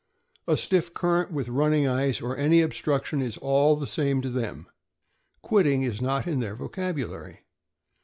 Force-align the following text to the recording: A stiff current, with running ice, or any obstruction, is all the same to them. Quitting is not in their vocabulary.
A 0.47 0.57
stiff 0.57 0.91
current, 0.95 1.31
with 1.31 1.47
running 1.47 1.87
ice, 1.87 2.21
or 2.23 2.35
any 2.35 2.61
obstruction, 2.63 3.21
is 3.21 3.37
all 3.37 3.75
the 3.75 3.85
same 3.85 4.19
to 4.23 4.31
them. 4.31 4.65
Quitting 5.43 5.83
is 5.83 6.01
not 6.01 6.25
in 6.25 6.39
their 6.39 6.55
vocabulary. 6.55 7.41